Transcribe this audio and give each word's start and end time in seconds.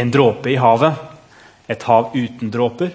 en 0.00 0.10
dråpe 0.10 0.50
i 0.50 0.56
havet. 0.56 0.94
Et 1.66 1.82
hav 1.82 2.12
uten 2.14 2.50
dråper. 2.50 2.92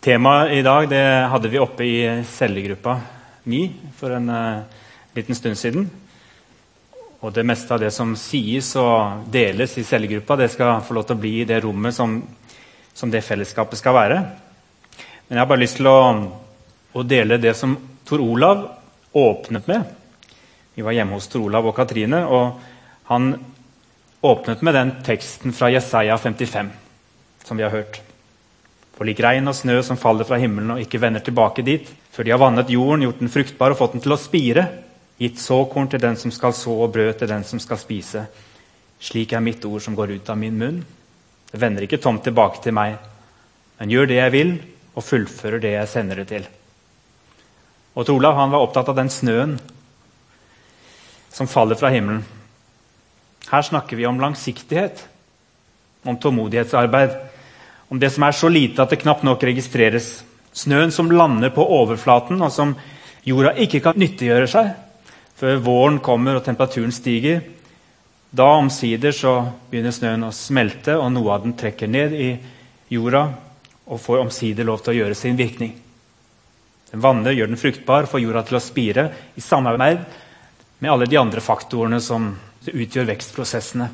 Temaet 0.00 0.52
i 0.58 0.62
dag 0.62 0.88
det 0.90 1.04
hadde 1.30 1.50
vi 1.50 1.60
oppe 1.62 1.86
i 1.86 2.00
cellegruppa 2.26 2.96
mi 3.46 3.62
for 3.96 4.14
en 4.16 4.28
uh, 4.30 4.64
liten 5.14 5.38
stund 5.38 5.58
siden. 5.58 5.86
Og 7.22 7.32
det 7.34 7.46
meste 7.46 7.72
av 7.74 7.80
det 7.80 7.92
som 7.94 8.12
sies 8.18 8.72
og 8.78 9.26
deles 9.32 9.78
i 9.78 9.86
cellegruppa, 9.86 10.36
det 10.36 10.50
skal 10.52 10.82
få 10.84 10.98
lov 10.98 11.06
til 11.08 11.16
å 11.16 11.22
bli 11.22 11.32
i 11.40 11.48
det 11.48 11.62
rommet 11.64 11.94
som, 11.94 12.18
som 12.94 13.10
det 13.10 13.24
fellesskapet 13.24 13.80
skal 13.80 13.96
være. 13.96 14.20
Men 15.26 15.38
jeg 15.38 15.42
har 15.42 15.50
bare 15.50 15.62
lyst 15.62 15.80
til 15.80 15.90
å, 15.90 15.98
å 16.92 17.06
dele 17.06 17.40
det 17.42 17.54
som 17.58 17.74
Tor 18.06 18.22
Olav 18.22 18.66
åpnet 19.16 19.66
med. 19.70 19.94
Vi 20.76 20.84
var 20.84 20.94
hjemme 20.94 21.16
hos 21.16 21.30
Tor 21.32 21.46
Olav 21.48 21.66
og 21.70 21.74
Katrine, 21.78 22.20
og 22.28 22.60
han 23.08 23.32
åpnet 24.20 24.62
med 24.62 24.74
den 24.74 24.92
teksten 25.04 25.52
fra 25.52 25.70
Jesaja 25.70 26.18
55 26.18 26.70
som 27.44 27.56
vi 27.56 27.62
har 27.62 27.70
hørt. 27.70 28.00
For 28.96 29.04
lik 29.04 29.20
regn 29.20 29.48
og 29.48 29.54
snø 29.54 29.76
som 29.84 29.98
faller 30.00 30.26
fra 30.26 30.38
himmelen 30.40 30.72
og 30.74 30.80
ikke 30.82 31.00
vender 31.02 31.22
tilbake 31.22 31.64
dit, 31.66 31.88
før 32.10 32.24
de 32.24 32.32
har 32.32 32.40
vannet 32.40 32.72
jorden, 32.72 33.04
gjort 33.04 33.20
den 33.20 33.32
fruktbar 33.32 33.74
og 33.74 33.80
fått 33.80 33.96
den 33.96 34.04
til 34.04 34.16
å 34.16 34.20
spire, 34.20 34.64
gitt 35.20 35.40
såkorn 35.40 35.90
til 35.92 36.00
den 36.00 36.16
som 36.20 36.32
skal 36.32 36.54
så, 36.56 36.72
og 36.72 36.94
brød 36.94 37.20
til 37.20 37.30
den 37.30 37.44
som 37.44 37.60
skal 37.62 37.80
spise. 37.80 38.24
Slik 39.00 39.34
er 39.36 39.44
mitt 39.44 39.64
ord 39.68 39.84
som 39.84 39.96
går 39.96 40.16
ut 40.16 40.30
av 40.32 40.40
min 40.40 40.56
munn. 40.58 40.80
Det 41.50 41.60
vender 41.60 41.84
ikke 41.84 42.00
tomt 42.02 42.24
tilbake 42.24 42.62
til 42.64 42.74
meg, 42.76 42.96
men 43.78 43.92
gjør 43.92 44.08
det 44.08 44.18
jeg 44.18 44.34
vil, 44.34 44.54
og 44.96 45.04
fullfører 45.04 45.60
det 45.60 45.74
jeg 45.76 45.92
sender 45.92 46.22
det 46.22 46.28
til. 46.32 46.46
Og 47.96 48.10
Olav 48.12 48.36
han 48.36 48.52
var 48.52 48.64
opptatt 48.64 48.88
av 48.92 48.96
den 48.96 49.12
snøen 49.12 49.58
som 51.32 51.48
faller 51.48 51.76
fra 51.76 51.92
himmelen. 51.92 52.24
Her 53.50 53.62
snakker 53.62 53.96
vi 53.96 54.06
om 54.06 54.20
langsiktighet, 54.20 55.04
om 56.02 56.16
tålmodighetsarbeid. 56.18 57.14
Om 57.88 58.00
det 58.02 58.10
som 58.10 58.24
er 58.26 58.34
så 58.34 58.50
lite 58.50 58.82
at 58.82 58.90
det 58.90 59.02
knapt 59.04 59.22
nok 59.26 59.44
registreres. 59.46 60.24
Snøen 60.56 60.90
som 60.90 61.10
lander 61.12 61.52
på 61.54 61.62
overflaten, 61.62 62.40
og 62.42 62.50
som 62.52 62.74
jorda 63.26 63.54
ikke 63.62 63.82
kan 63.84 63.98
nyttiggjøre 64.00 64.50
seg 64.50 64.74
før 65.36 65.58
våren 65.60 65.98
kommer 66.00 66.38
og 66.38 66.44
temperaturen 66.46 66.94
stiger. 66.94 67.42
Da 68.32 68.46
omsider 68.56 69.12
så 69.14 69.34
begynner 69.70 69.94
snøen 69.94 70.24
å 70.26 70.32
smelte, 70.34 70.96
og 70.96 71.12
noe 71.12 71.34
av 71.34 71.44
den 71.44 71.56
trekker 71.58 71.90
ned 71.90 72.14
i 72.16 72.30
jorda 72.92 73.26
og 73.86 74.00
får 74.02 74.24
omsider 74.24 74.66
lov 74.66 74.82
til 74.82 74.94
å 74.94 74.96
gjøre 75.00 75.18
sin 75.18 75.36
virkning. 75.38 75.74
Den 76.90 77.02
vanner, 77.02 77.34
gjør 77.36 77.52
den 77.52 77.60
fruktbar, 77.60 78.08
får 78.10 78.22
jorda 78.22 78.42
til 78.46 78.58
å 78.58 78.62
spire 78.62 79.06
i 79.36 79.44
samarbeid 79.44 80.02
med 80.80 80.90
alle 80.92 81.08
de 81.10 81.18
andre 81.20 81.42
faktorene 81.44 82.00
som 82.02 82.30
utgjør 82.74 83.08
vekstprosessene. 83.10 83.88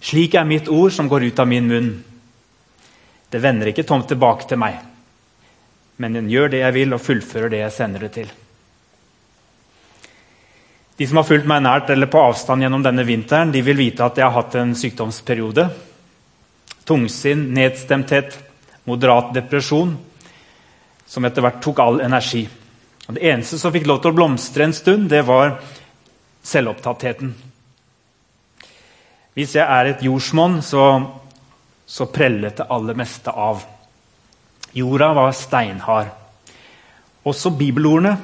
Slik 0.00 0.34
er 0.34 0.48
mitt 0.48 0.68
ord 0.68 0.92
som 0.94 1.08
går 1.08 1.28
ut 1.30 1.38
av 1.42 1.48
min 1.50 1.68
munn. 1.70 1.92
Det 3.30 3.42
vender 3.42 3.70
ikke 3.72 3.86
tomt 3.86 4.08
tilbake 4.08 4.46
til 4.48 4.60
meg, 4.60 4.78
men 5.98 6.18
den 6.18 6.30
gjør 6.30 6.52
det 6.52 6.62
jeg 6.62 6.76
vil, 6.76 6.94
og 6.94 7.02
fullfører 7.02 7.52
det 7.52 7.62
jeg 7.64 7.74
sender 7.74 8.06
det 8.06 8.12
til. 8.14 8.28
De 10.96 11.06
som 11.08 11.18
har 11.20 11.26
fulgt 11.28 11.48
meg 11.48 11.64
nært 11.64 11.90
eller 11.92 12.08
på 12.08 12.20
avstand 12.22 12.64
gjennom 12.64 12.84
denne 12.84 13.04
vinteren, 13.04 13.52
de 13.52 13.60
vil 13.64 13.76
vite 13.76 14.04
at 14.04 14.16
jeg 14.16 14.24
har 14.24 14.36
hatt 14.38 14.54
en 14.56 14.72
sykdomsperiode. 14.78 15.66
Tungsinn, 16.88 17.50
nedstemthet, 17.52 18.38
moderat 18.88 19.34
depresjon, 19.36 19.92
som 21.06 21.26
etter 21.26 21.44
hvert 21.44 21.60
tok 21.64 21.82
all 21.82 22.00
energi. 22.04 22.46
Og 23.06 23.18
det 23.18 23.26
eneste 23.28 23.58
som 23.60 23.74
fikk 23.74 23.86
lov 23.90 24.00
til 24.02 24.14
å 24.14 24.16
blomstre 24.16 24.64
en 24.66 24.74
stund, 24.74 25.10
det 25.12 25.20
var 25.28 25.58
selvopptattheten. 26.46 27.34
Hvis 29.36 29.56
jeg 29.58 29.66
er 29.66 29.90
et 29.90 30.04
jordsmonn, 30.06 30.60
så, 30.64 30.84
så 31.84 32.06
prellet 32.08 32.56
det 32.56 32.68
aller 32.72 32.96
meste 32.96 33.32
av. 33.32 33.64
Jorda 34.76 35.10
var 35.16 35.34
steinhard. 35.36 36.08
Også 37.26 37.52
bibelordene, 37.58 38.14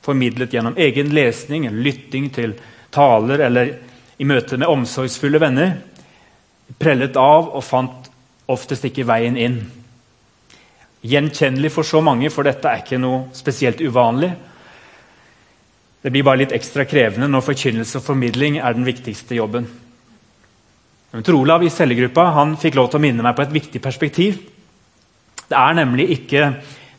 formidlet 0.00 0.54
gjennom 0.54 0.78
egen 0.80 1.10
lesning, 1.12 1.66
lytting 1.68 2.30
til 2.32 2.54
taler 2.94 3.42
eller 3.46 3.74
i 4.20 4.26
møte 4.28 4.56
med 4.60 4.70
omsorgsfulle 4.70 5.40
venner, 5.42 5.74
prellet 6.80 7.16
av 7.20 7.50
og 7.50 7.64
fant 7.64 8.08
oftest 8.50 8.86
ikke 8.88 9.06
veien 9.08 9.36
inn. 9.40 9.58
Gjenkjennelig 11.00 11.72
for 11.72 11.88
så 11.88 12.02
mange, 12.04 12.28
for 12.32 12.44
dette 12.44 12.68
er 12.68 12.82
ikke 12.82 13.00
noe 13.00 13.28
spesielt 13.36 13.80
uvanlig. 13.80 14.34
Det 16.00 16.10
blir 16.10 16.24
bare 16.24 16.40
litt 16.42 16.54
ekstra 16.56 16.86
krevende 16.88 17.28
når 17.28 17.44
forkynnelse 17.44 18.00
og 18.00 18.06
formidling 18.06 18.58
er 18.58 18.76
den 18.76 18.86
viktigste 18.88 19.36
jobben. 19.36 19.66
Men 21.10 21.26
Tor 21.26 21.36
Olav 21.40 21.64
i 21.66 21.72
cellegruppa 21.72 22.30
han 22.36 22.54
fikk 22.60 22.78
lov 22.78 22.90
til 22.90 23.00
å 23.00 23.04
minne 23.04 23.24
meg 23.26 23.36
på 23.36 23.44
et 23.44 23.54
viktig 23.54 23.82
perspektiv. 23.82 24.38
Det 25.50 25.58
er 25.58 25.76
nemlig 25.76 26.06
ikke 26.14 26.52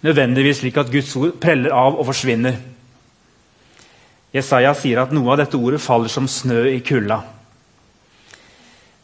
nødvendigvis 0.04 0.62
slik 0.62 0.78
at 0.82 0.92
Guds 0.92 1.16
ord 1.18 1.38
preller 1.42 1.74
av 1.74 1.96
og 1.96 2.10
forsvinner. 2.10 2.58
Jesaja 4.36 4.74
sier 4.78 5.02
at 5.02 5.14
noe 5.16 5.34
av 5.34 5.42
dette 5.42 5.60
ordet 5.60 5.82
faller 5.84 6.12
som 6.12 6.28
snø 6.30 6.66
i 6.72 6.80
kulda. 6.86 7.20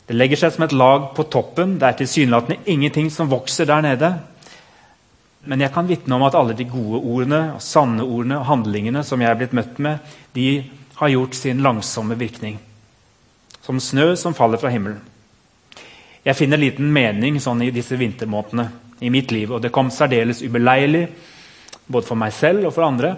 Det 0.07 0.15
legger 0.15 0.39
seg 0.39 0.53
som 0.55 0.63
et 0.63 0.75
lag 0.75 1.09
på 1.15 1.25
toppen. 1.31 1.75
Det 1.79 1.87
er 1.87 1.97
tilsynelatende 1.99 2.63
ingenting 2.71 3.09
som 3.11 3.31
vokser 3.31 3.67
der 3.67 3.83
nede. 3.83 4.11
Men 5.47 5.63
jeg 5.63 5.71
kan 5.73 5.87
vitne 5.87 6.15
om 6.17 6.25
at 6.27 6.35
alle 6.35 6.55
de 6.57 6.67
gode 6.67 6.99
ordene, 6.99 7.41
sanne 7.63 8.03
ordene 8.03 8.41
og 8.41 8.49
handlingene 8.49 9.03
som 9.07 9.21
jeg 9.23 9.31
er 9.31 9.39
blitt 9.39 9.55
møtt 9.55 9.79
med, 9.83 10.15
de 10.35 10.49
har 10.99 11.13
gjort 11.13 11.37
sin 11.37 11.61
langsomme 11.63 12.17
virkning 12.19 12.57
som 13.67 13.79
snø 13.83 14.15
som 14.15 14.31
faller 14.33 14.59
fra 14.61 14.69
himmelen. 14.71 15.01
Jeg 16.23 16.35
finner 16.39 16.59
liten 16.59 16.87
mening 16.93 17.35
sånn 17.43 17.65
i 17.65 17.73
disse 17.75 17.97
vintermånedene 17.99 19.03
i 19.03 19.09
mitt 19.11 19.33
liv, 19.35 19.51
og 19.51 19.59
det 19.59 19.73
kom 19.75 19.89
særdeles 19.91 20.39
ubeleilig 20.39 21.01
både 21.83 22.07
for 22.07 22.19
meg 22.19 22.31
selv 22.35 22.69
og 22.69 22.71
for 22.71 22.87
andre. 22.87 23.11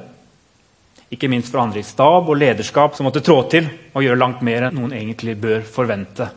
Ikke 1.14 1.30
minst 1.30 1.54
for 1.54 1.62
andre 1.62 1.84
i 1.84 1.86
stab 1.86 2.26
og 2.26 2.42
lederskap 2.42 2.98
som 2.98 3.06
måtte 3.06 3.22
trå 3.26 3.44
til 3.54 3.70
og 3.94 4.02
gjøre 4.02 4.18
langt 4.24 4.42
mer 4.46 4.66
enn 4.68 4.80
noen 4.80 4.96
egentlig 4.98 5.38
bør 5.38 5.62
forvente. 5.70 6.32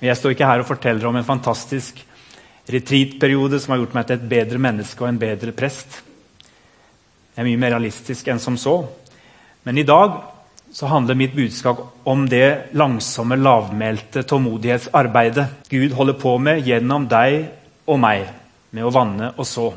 Jeg 0.00 0.16
står 0.16 0.32
ikke 0.32 0.48
her 0.48 0.64
og 0.64 0.70
forteller 0.72 1.12
om 1.12 1.20
en 1.20 1.28
fantastisk 1.28 2.00
retreatperiode 2.72 3.60
som 3.60 3.74
har 3.74 3.82
gjort 3.82 3.94
meg 3.96 4.08
til 4.08 4.18
et 4.18 4.28
bedre 4.30 4.60
menneske 4.62 5.04
og 5.04 5.10
en 5.10 5.20
bedre 5.20 5.54
prest. 5.56 6.00
Jeg 7.32 7.40
er 7.40 7.48
mye 7.48 7.60
mer 7.60 7.74
realistisk 7.76 8.28
enn 8.28 8.42
som 8.42 8.58
så. 8.60 8.76
Men 9.64 9.78
i 9.78 9.86
dag 9.88 10.18
så 10.72 10.88
handler 10.88 11.14
mitt 11.14 11.34
budskap 11.36 11.80
om 12.08 12.24
det 12.28 12.72
langsomme, 12.72 13.36
lavmælte 13.36 14.22
tålmodighetsarbeidet 14.28 15.46
Gud 15.68 15.92
holder 15.92 16.16
på 16.20 16.36
med 16.40 16.66
gjennom 16.66 17.06
deg 17.08 17.42
og 17.86 17.98
meg, 18.00 18.26
med 18.72 18.86
å 18.88 18.92
vanne 18.92 19.32
og 19.36 19.48
så. 19.48 19.68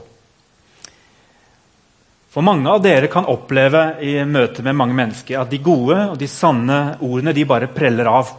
For 2.32 2.44
mange 2.44 2.68
av 2.68 2.82
dere 2.84 3.08
kan 3.12 3.28
oppleve 3.32 4.02
i 4.04 4.18
møte 4.28 4.64
med 4.64 4.76
mange 4.76 4.96
mennesker 4.96 5.40
at 5.40 5.52
de 5.52 5.60
gode 5.64 6.00
og 6.10 6.18
de 6.20 6.28
sanne 6.28 6.98
ordene 7.00 7.32
de 7.36 7.46
bare 7.48 7.72
preller 7.72 8.10
av. 8.12 8.32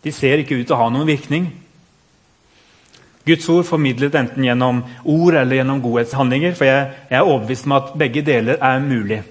De 0.00 0.12
ser 0.16 0.40
ikke 0.40 0.56
ut 0.56 0.64
til 0.64 0.76
å 0.76 0.80
ha 0.80 0.86
noen 0.92 1.08
virkning. 1.08 1.50
Guds 3.26 3.48
ord 3.52 3.66
formidlet 3.68 4.14
enten 4.16 4.44
gjennom 4.44 4.82
ord 5.04 5.36
eller 5.36 5.60
gjennom 5.60 5.82
godhetshandlinger. 5.84 6.54
For 6.56 6.68
jeg, 6.68 6.86
jeg 7.10 7.18
er 7.18 7.26
overbevist 7.26 7.68
om 7.68 7.76
at 7.76 7.92
begge 8.00 8.22
deler 8.26 8.60
er 8.60 8.84
mulig. 8.84 9.22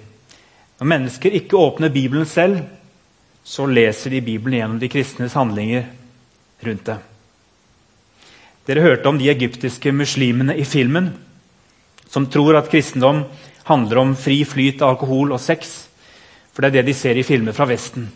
Når 0.80 0.92
mennesker 0.94 1.34
ikke 1.36 1.58
åpner 1.58 1.92
Bibelen 1.92 2.26
selv, 2.26 2.62
så 3.44 3.66
leser 3.66 4.14
de 4.14 4.22
Bibelen 4.24 4.60
gjennom 4.60 4.78
de 4.80 4.88
kristnes 4.92 5.34
handlinger 5.36 5.88
rundt 6.66 6.86
det. 6.86 6.96
Dere 8.68 8.84
hørte 8.84 9.08
om 9.10 9.18
de 9.18 9.30
egyptiske 9.32 9.92
muslimene 9.92 10.54
i 10.60 10.64
filmen 10.68 11.10
som 12.10 12.26
tror 12.26 12.58
at 12.58 12.70
kristendom 12.70 13.24
handler 13.68 14.00
om 14.02 14.16
fri 14.18 14.42
flyt 14.44 14.82
av 14.82 14.96
alkohol 14.96 15.34
og 15.34 15.42
sex. 15.42 15.86
For 16.50 16.62
det 16.62 16.70
er 16.70 16.80
det 16.80 16.90
de 16.90 16.96
ser 16.98 17.18
i 17.18 17.26
filmer 17.26 17.54
fra 17.54 17.68
Vesten. 17.70 18.08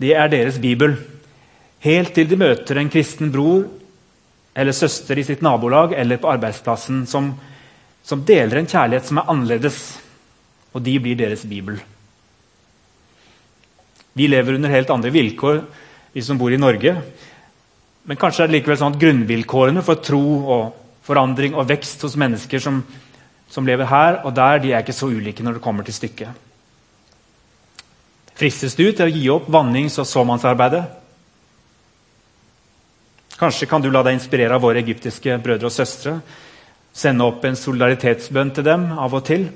Det 0.00 0.14
er 0.16 0.30
deres 0.32 0.58
bibel. 0.58 0.96
Helt 1.82 2.12
til 2.14 2.28
de 2.30 2.38
møter 2.38 2.78
en 2.78 2.90
kristen 2.92 3.32
bror 3.34 3.64
eller 4.54 4.76
søster 4.76 5.18
i 5.18 5.24
sitt 5.26 5.42
nabolag 5.42 5.96
eller 5.98 6.20
på 6.22 6.30
arbeidsplassen 6.30 7.06
som, 7.10 7.32
som 8.04 8.22
deler 8.28 8.60
en 8.60 8.70
kjærlighet 8.70 9.08
som 9.08 9.18
er 9.18 9.32
annerledes 9.32 9.80
og 10.72 10.84
de 10.84 10.94
blir 11.02 11.18
deres 11.18 11.44
bibel. 11.48 11.80
Vi 14.12 14.28
lever 14.28 14.58
under 14.58 14.72
helt 14.72 14.90
andre 14.92 15.10
vilkår, 15.12 15.62
vi 16.12 16.22
som 16.24 16.38
bor 16.38 16.52
i 16.52 16.60
Norge. 16.60 16.94
Men 18.08 18.18
kanskje 18.20 18.44
er 18.44 18.50
det 18.50 18.58
likevel 18.58 18.78
sånn 18.80 18.94
at 18.94 19.00
grunnvilkårene 19.00 19.84
for 19.84 20.00
tro 20.04 20.22
og 20.52 20.64
forandring 21.06 21.56
og 21.56 21.68
vekst 21.68 22.04
hos 22.06 22.16
mennesker 22.20 22.62
som, 22.62 22.82
som 23.50 23.66
lever 23.66 23.88
her 23.90 24.20
og 24.22 24.34
der, 24.36 24.62
de 24.62 24.72
er 24.72 24.84
ikke 24.84 24.96
så 24.96 25.10
ulike 25.10 25.44
når 25.44 25.58
det 25.58 25.64
kommer 25.64 25.86
til 25.86 25.96
stykket. 25.96 26.48
Fristes 28.38 28.74
du 28.78 28.86
til 28.90 29.06
å 29.06 29.12
gi 29.12 29.28
opp 29.32 29.48
vannings- 29.52 29.98
og 30.02 30.08
såmannsarbeidet? 30.08 30.84
Kanskje 33.42 33.66
kan 33.66 33.82
du 33.82 33.88
la 33.90 34.04
deg 34.06 34.14
inspirere 34.14 34.54
av 34.54 34.62
våre 34.62 34.78
egyptiske 34.78 35.34
brødre 35.42 35.66
og 35.66 35.74
søstre. 35.74 36.12
Sende 36.94 37.26
opp 37.26 37.42
en 37.42 37.56
solidaritetsbønn 37.58 38.52
til 38.54 38.66
dem 38.68 38.84
av 38.94 39.16
og 39.18 39.24
til. 39.26 39.48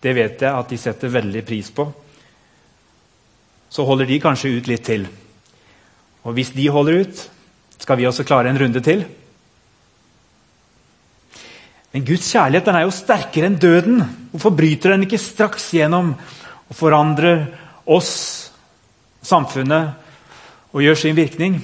Det 0.00 0.14
vet 0.16 0.40
jeg 0.40 0.48
at 0.48 0.70
de 0.72 0.78
setter 0.80 1.12
veldig 1.12 1.42
pris 1.44 1.68
på. 1.70 1.92
så 3.72 3.84
holder 3.88 4.04
de 4.04 4.20
kanskje 4.20 4.50
ut 4.52 4.66
litt 4.68 4.82
til. 4.84 5.06
Og 6.28 6.34
hvis 6.36 6.50
de 6.52 6.66
holder 6.68 7.06
ut, 7.06 7.20
skal 7.80 7.96
vi 7.96 8.04
også 8.04 8.24
klare 8.28 8.50
en 8.50 8.58
runde 8.60 8.82
til. 8.84 9.06
Men 11.92 12.04
Guds 12.04 12.28
kjærlighet 12.32 12.68
den 12.68 12.76
er 12.76 12.84
jo 12.84 12.92
sterkere 12.92 13.48
enn 13.48 13.56
døden. 13.56 14.02
Hvorfor 14.30 14.52
bryter 14.56 14.92
den 14.92 15.06
ikke 15.06 15.20
straks 15.20 15.70
gjennom 15.72 16.12
og 16.68 16.76
forandrer 16.76 17.46
oss, 17.88 18.52
samfunnet, 19.24 19.96
og 20.72 20.84
gjør 20.84 21.00
sin 21.00 21.16
virkning? 21.16 21.62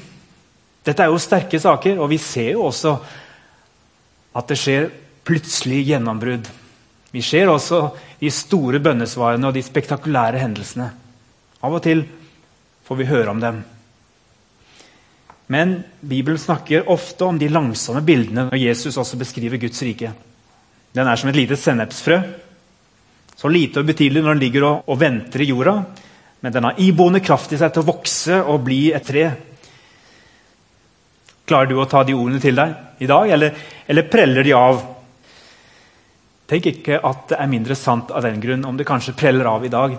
Dette 0.89 1.05
er 1.05 1.13
jo 1.13 1.21
sterke 1.21 1.61
saker, 1.61 1.99
og 2.01 2.09
vi 2.09 2.17
ser 2.23 2.55
jo 2.55 2.65
også 2.71 2.95
at 4.39 4.49
det 4.49 4.57
skjer 4.57 4.89
plutselig 5.29 5.83
gjennombrudd. 5.91 6.49
Vi 7.13 7.25
ser 7.25 7.51
også 7.53 7.83
de 8.21 8.31
store 8.33 8.81
bønnesvarene 8.85 9.49
og 9.49 9.57
de 9.57 9.65
spektakulære 9.65 10.41
hendelsene. 10.41 10.89
Av 11.65 11.75
og 11.75 11.83
til 11.85 12.07
får 12.89 13.01
vi 13.01 13.09
høre 13.09 13.35
om 13.35 13.43
dem. 13.43 13.61
Men 15.49 15.79
Bibelen 16.01 16.41
snakker 16.41 16.89
ofte 16.93 17.25
om 17.25 17.39
de 17.41 17.49
langsomme 17.49 18.03
bildene 18.05 18.47
når 18.51 18.61
Jesus 18.61 18.99
også 19.01 19.17
beskriver 19.21 19.61
Guds 19.61 19.81
rike. 19.85 20.13
Den 20.93 21.09
er 21.09 21.17
som 21.17 21.31
et 21.31 21.39
lite 21.39 21.57
sennepsfrø. 21.57 22.19
Så 23.39 23.49
lite 23.49 23.81
og 23.81 23.89
ubetydelig 23.89 24.23
når 24.25 24.37
den 24.37 24.43
ligger 24.45 24.67
og, 24.69 24.89
og, 24.89 24.99
venter 25.01 25.45
i 25.45 25.49
jorda. 25.49 25.77
Men 26.41 26.55
den 26.55 26.69
har 26.69 26.81
iboende 26.83 27.23
kraft 27.25 27.53
i 27.53 27.61
seg 27.61 27.73
til 27.73 27.85
å 27.85 27.89
vokse 27.89 28.41
og 28.43 28.65
bli 28.67 28.81
et 28.93 29.07
tre. 29.09 29.25
Klarer 31.49 31.71
du 31.71 31.79
å 31.81 31.89
ta 31.89 32.03
de 32.05 32.17
ordene 32.17 32.41
til 32.43 32.59
deg 32.59 33.03
i 33.03 33.09
dag, 33.09 33.31
eller, 33.33 33.57
eller 33.89 34.09
preller 34.13 34.45
de 34.45 34.55
av? 34.57 34.83
Tenk 36.49 36.69
ikke 36.71 37.01
at 37.05 37.27
det 37.33 37.39
er 37.41 37.51
mindre 37.51 37.77
sant 37.77 38.13
av 38.13 38.25
den 38.25 38.41
grunn 38.41 38.67
om 38.69 38.77
det 38.77 38.87
kanskje 38.89 39.17
preller 39.17 39.49
av 39.51 39.65
i 39.65 39.73
dag. 39.73 39.97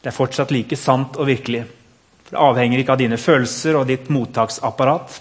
Det 0.00 0.10
er 0.10 0.16
fortsatt 0.16 0.50
like 0.54 0.78
sant 0.78 1.18
og 1.20 1.28
virkelig. 1.28 1.64
For 2.24 2.34
Det 2.36 2.44
avhenger 2.46 2.82
ikke 2.82 2.94
av 2.94 3.02
dine 3.02 3.18
følelser 3.20 3.78
og 3.78 3.88
ditt 3.90 4.08
mottaksapparat. 4.10 5.18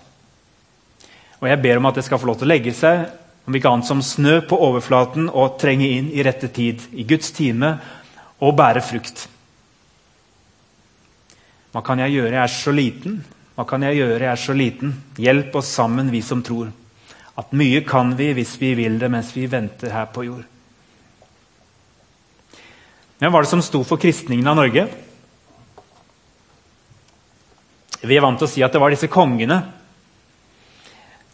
Og 1.40 1.48
jeg 1.50 1.62
ber 1.64 1.80
om 1.80 1.90
at 1.90 2.00
det 2.00 2.06
skal 2.08 2.22
få 2.22 2.30
lov 2.30 2.40
til 2.40 2.50
å 2.50 2.54
legge 2.54 2.74
seg 2.76 3.10
om 3.50 3.56
ikke 3.56 3.72
annet 3.72 3.90
som 3.90 4.02
snø 4.06 4.40
på 4.46 4.58
overflaten 4.62 5.30
og 5.30 5.58
trenge 5.62 5.88
inn 5.90 6.12
i 6.14 6.24
rette 6.26 6.52
tid, 6.54 6.84
i 6.94 7.06
Guds 7.08 7.32
time, 7.34 7.72
og 8.40 8.56
bære 8.56 8.84
frukt. 8.86 9.26
Hva 11.74 11.82
kan 11.86 12.02
jeg 12.04 12.14
gjøre? 12.18 12.36
Jeg 12.36 12.44
er 12.44 12.54
så 12.54 12.74
liten. 12.74 13.20
Hva 13.60 13.66
kan 13.68 13.84
jeg 13.84 13.98
gjøre? 13.98 14.22
Jeg 14.24 14.32
er 14.32 14.40
så 14.40 14.54
liten. 14.56 14.94
Hjelp 15.20 15.58
oss 15.60 15.68
sammen, 15.76 16.08
vi 16.14 16.22
som 16.24 16.40
tror. 16.40 16.70
At 17.36 17.50
mye 17.52 17.82
kan 17.84 18.14
vi 18.16 18.30
hvis 18.38 18.54
vi 18.62 18.70
vil 18.78 18.94
det 19.02 19.10
mens 19.12 19.34
vi 19.36 19.50
venter 19.52 19.92
her 19.92 20.06
på 20.16 20.24
jord. 20.24 20.46
Hvem 23.20 23.34
var 23.34 23.44
det 23.44 23.50
som 23.52 23.60
sto 23.60 23.82
for 23.84 24.00
kristningen 24.00 24.48
av 24.48 24.56
Norge? 24.62 24.86
Vi 28.00 28.16
er 28.16 28.24
vant 28.24 28.40
til 28.40 28.48
å 28.48 28.52
si 28.54 28.64
at 28.64 28.72
det 28.72 28.80
var 28.80 28.96
disse 28.96 29.10
kongene. 29.12 29.58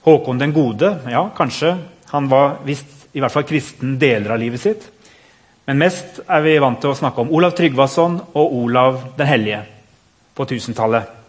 Håkon 0.08 0.42
den 0.42 0.56
gode, 0.56 0.96
ja, 1.06 1.28
kanskje. 1.38 1.76
Han 2.10 2.30
var 2.32 2.64
visst 2.66 3.06
i 3.14 3.22
hvert 3.22 3.36
fall 3.36 3.46
kristen 3.46 4.00
deler 4.02 4.34
av 4.34 4.42
livet 4.42 4.64
sitt. 4.64 4.88
Men 5.70 5.78
mest 5.84 6.24
er 6.26 6.42
vi 6.42 6.58
vant 6.58 6.82
til 6.82 6.90
å 6.90 6.98
snakke 6.98 7.22
om 7.22 7.30
Olav 7.38 7.54
Tryggvason 7.54 8.18
og 8.34 8.58
Olav 8.64 8.98
den 9.22 9.30
hellige 9.30 9.62
på 10.34 10.50
1000-tallet. 10.50 11.22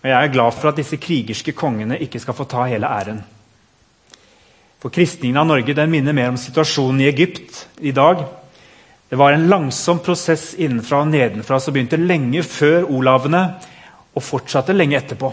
Og 0.00 0.08
Jeg 0.08 0.16
er 0.16 0.32
glad 0.32 0.56
for 0.56 0.70
at 0.70 0.78
disse 0.80 0.96
krigerske 0.96 1.52
kongene 1.52 1.98
ikke 2.00 2.20
skal 2.22 2.36
få 2.36 2.46
ta 2.48 2.64
hele 2.70 2.88
æren. 2.88 3.20
For 4.80 4.88
Kristningen 4.88 5.36
av 5.36 5.48
Norge 5.50 5.76
den 5.76 5.90
minner 5.92 6.16
mer 6.16 6.30
om 6.32 6.38
situasjonen 6.40 7.02
i 7.02 7.10
Egypt 7.10 7.66
i 7.84 7.92
dag. 7.92 8.22
Det 9.10 9.18
var 9.18 9.34
en 9.34 9.48
langsom 9.50 10.00
prosess 10.00 10.54
innenfra 10.56 11.02
og 11.04 11.10
nedenfra 11.12 11.58
som 11.60 11.74
begynte 11.74 12.00
lenge 12.00 12.42
før 12.46 12.88
olavene 12.88 13.42
og 14.14 14.24
fortsatte 14.24 14.72
lenge 14.72 14.96
etterpå. 14.96 15.32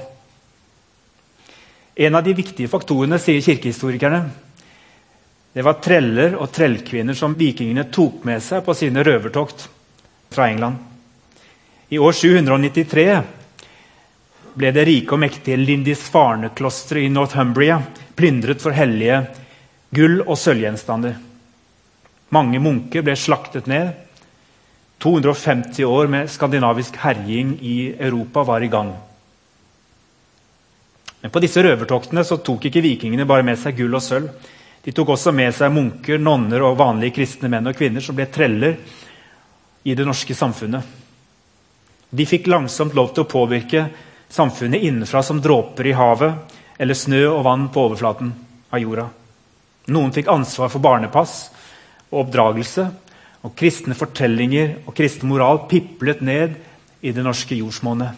En 1.97 2.19
av 2.19 2.25
de 2.25 2.35
viktige 2.37 2.69
faktorene, 2.69 3.17
sier 3.21 3.41
kirkehistorikerne, 3.41 4.19
det 5.57 5.63
var 5.65 5.79
treller 5.81 6.35
og 6.37 6.51
trellkvinner 6.53 7.15
som 7.17 7.33
vikingene 7.33 7.87
tok 7.89 8.19
med 8.27 8.43
seg 8.45 8.61
på 8.65 8.75
sine 8.77 9.01
røvertokt 9.01 9.63
fra 10.29 10.51
England. 10.51 10.75
I 11.89 11.97
år 11.97 12.13
793 12.13 13.07
ble 14.57 14.71
det 14.73 14.87
rike 14.87 15.13
og 15.13 15.21
mektige 15.21 15.59
Lindisfarne-klosteret 15.61 17.05
i 17.05 17.13
Northumbria 17.13 17.77
plyndret 18.17 18.63
for 18.63 18.73
hellige 18.73 19.21
gull- 19.93 20.23
og 20.25 20.37
sølvgjenstander. 20.41 21.17
Mange 22.33 22.59
munker 22.59 23.05
ble 23.05 23.15
slaktet 23.15 23.69
ned. 23.69 23.93
250 25.03 25.85
år 25.85 26.09
med 26.09 26.31
skandinavisk 26.33 26.97
herjing 27.03 27.53
i 27.61 27.93
Europa 27.93 28.43
var 28.43 28.65
i 28.65 28.71
gang. 28.73 28.95
Men 31.21 31.31
på 31.31 31.41
disse 31.43 31.61
røvertoktene 31.61 32.25
tok 32.25 32.65
ikke 32.65 32.81
vikingene 32.81 33.29
bare 33.29 33.45
med 33.45 33.59
seg 33.61 33.77
gull 33.77 33.93
og 33.93 34.03
sølv. 34.03 34.29
De 34.83 34.93
tok 34.95 35.13
også 35.13 35.33
med 35.35 35.53
seg 35.53 35.73
munker, 35.73 36.17
nonner 36.17 36.63
og 36.65 36.77
vanlige 36.79 37.19
kristne 37.19 37.49
menn 37.51 37.67
og 37.69 37.77
kvinner 37.77 38.01
som 38.01 38.17
ble 38.17 38.25
treller 38.31 38.77
i 39.83 39.93
det 39.93 40.05
norske 40.07 40.33
samfunnet. 40.33 40.81
De 42.09 42.25
fikk 42.25 42.47
langsomt 42.47 42.95
lov 42.95 43.13
til 43.13 43.25
å 43.25 43.29
påvirke 43.29 43.85
samfunnet 44.29 44.83
innenfra 44.83 45.23
som 45.23 45.41
dråper 45.41 45.87
i 45.87 45.95
havet 45.97 46.57
eller 46.77 46.97
snø 46.97 47.23
og 47.31 47.43
vann 47.47 47.67
på 47.73 47.87
overflaten 47.87 48.33
av 48.69 48.81
jorda. 48.81 49.07
Noen 49.93 50.13
fikk 50.13 50.29
ansvar 50.31 50.71
for 50.71 50.83
barnepass 50.83 51.35
og 52.11 52.25
oppdragelse 52.25 52.87
og 53.47 53.55
kristne 53.57 53.95
fortellinger 53.97 54.81
og 54.85 54.95
kristen 54.97 55.29
moral 55.31 55.63
piplet 55.71 56.21
ned 56.25 56.57
i 57.01 57.13
det 57.15 57.23
norske 57.23 57.55
jordsmonnet. 57.55 58.11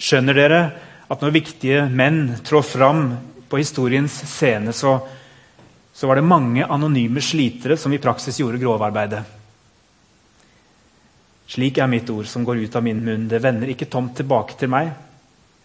Skjønner 0.00 0.36
dere 0.36 0.60
at 1.10 1.22
når 1.22 1.34
viktige 1.34 1.84
menn 1.92 2.26
trår 2.44 2.64
fram 2.66 3.04
på 3.50 3.60
historiens 3.60 4.14
scene, 4.26 4.72
så, 4.72 4.96
så 5.92 6.08
var 6.08 6.18
det 6.18 6.26
mange 6.26 6.64
anonyme 6.64 7.22
slitere 7.22 7.76
som 7.78 7.92
i 7.92 8.00
praksis 8.02 8.40
gjorde 8.40 8.60
grovarbeidet? 8.62 9.22
Slik 11.54 11.78
er 11.78 11.86
mitt 11.86 12.08
ord 12.10 12.26
som 12.26 12.42
går 12.42 12.64
ut 12.64 12.76
av 12.76 12.82
min 12.82 12.98
munn. 13.04 13.28
Det 13.30 13.38
vender 13.42 13.70
ikke 13.70 13.86
tomt 13.90 14.16
tilbake 14.18 14.56
til 14.58 14.72
meg, 14.72 14.88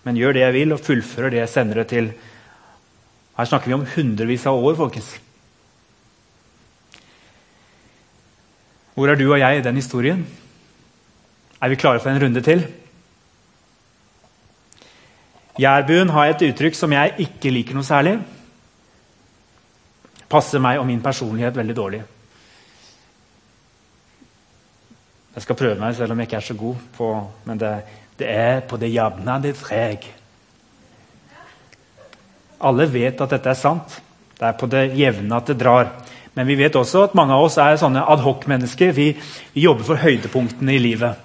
men 0.05 0.19
gjør 0.19 0.35
det 0.37 0.43
jeg 0.43 0.55
vil, 0.59 0.75
og 0.75 0.83
fullfører 0.85 1.33
det 1.33 1.39
jeg 1.41 1.51
sender 1.55 1.81
det 1.81 1.87
til. 1.89 2.11
Her 3.39 3.49
snakker 3.49 3.71
vi 3.71 3.77
om 3.79 3.87
hundrevis 3.95 4.45
av 4.51 4.59
år, 4.61 4.75
folkens. 4.77 5.09
Hvor 8.93 9.09
er 9.09 9.17
du 9.17 9.25
og 9.31 9.39
jeg 9.39 9.57
i 9.57 9.65
den 9.65 9.79
historien? 9.79 10.21
Er 11.59 11.71
vi 11.71 11.79
klare 11.79 12.03
for 12.03 12.11
en 12.11 12.21
runde 12.21 12.43
til? 12.45 12.61
Jærbuen 15.59 16.13
har 16.13 16.29
et 16.29 16.45
uttrykk 16.51 16.77
som 16.77 16.93
jeg 16.93 17.15
ikke 17.25 17.51
liker 17.51 17.75
noe 17.75 17.87
særlig. 17.87 18.19
Passer 20.29 20.61
meg 20.61 20.77
og 20.79 20.85
min 20.87 21.01
personlighet 21.03 21.57
veldig 21.57 21.75
dårlig. 21.75 22.05
Jeg 25.39 25.45
skal 25.45 25.55
prøve 25.55 25.79
meg, 25.79 25.93
selv 25.95 26.11
om 26.11 26.19
jeg 26.19 26.27
ikke 26.27 26.35
er 26.35 26.43
så 26.49 26.53
god 26.59 26.79
på 26.97 27.09
Men 27.47 27.59
det, 27.61 27.71
det 28.19 28.27
er 28.27 28.57
på 28.67 28.75
det 28.75 28.89
jevne 28.91 29.37
det 29.39 29.53
treg. 29.55 30.03
Alle 32.59 32.87
vet 32.91 33.21
at 33.23 33.31
dette 33.31 33.47
er 33.47 33.55
sant. 33.55 34.01
Det 34.35 34.43
er 34.43 34.57
på 34.59 34.67
det 34.67 34.81
jevne 34.99 35.37
at 35.37 35.47
det 35.47 35.55
drar. 35.61 35.93
Men 36.35 36.47
vi 36.47 36.57
vet 36.59 36.75
også 36.75 37.05
at 37.07 37.15
mange 37.15 37.37
av 37.37 37.45
oss 37.45 37.55
er 37.55 37.79
sånne 37.79 38.03
adhoc-mennesker. 38.03 38.91
Vi, 38.97 39.07
vi, 39.53 39.63
jobber 39.63 39.87
for 39.87 40.03
høydepunktene 40.03 40.75
i 40.75 40.81
livet. 40.83 41.23